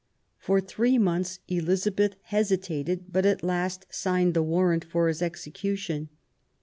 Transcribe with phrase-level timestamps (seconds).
[0.39, 6.09] For three months Elizabeth hesitated, but at last signed the warrant for his execution.